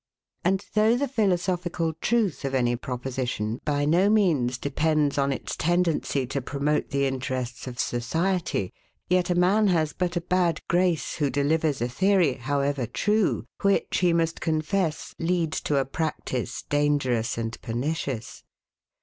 And 0.43 0.65
though 0.73 0.97
the 0.97 1.07
philosophical 1.07 1.93
truth 2.01 2.43
of 2.43 2.55
any 2.55 2.75
proposition 2.75 3.61
by 3.63 3.85
no 3.85 4.09
means 4.09 4.57
depends 4.57 5.19
on 5.19 5.31
its 5.31 5.55
tendency 5.55 6.25
to 6.25 6.41
promote 6.41 6.89
the 6.89 7.05
interests 7.05 7.67
of 7.67 7.77
society; 7.77 8.73
yet 9.09 9.29
a 9.29 9.35
man 9.35 9.67
has 9.67 9.93
but 9.93 10.15
a 10.15 10.21
bad 10.21 10.59
grace, 10.67 11.17
who 11.17 11.29
delivers 11.29 11.83
a 11.83 11.87
theory, 11.87 12.33
however 12.33 12.87
true, 12.87 13.45
which, 13.61 13.99
he 13.99 14.11
must 14.11 14.41
confess, 14.41 15.13
leads 15.19 15.61
to 15.61 15.77
a 15.77 15.85
practice 15.85 16.63
dangerous 16.63 17.37
and 17.37 17.61
pernicious. 17.61 18.41